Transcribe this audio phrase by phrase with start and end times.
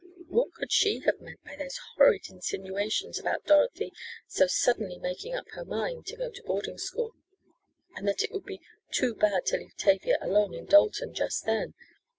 [0.29, 3.93] What could she have meant by those horrid insinuations about Dorothy
[4.25, 7.13] so "suddenly making up her mind" to go to boarding school;
[7.95, 8.61] and that it would be
[8.91, 11.75] "too bad to leave Tavia alone in Dalton just then!"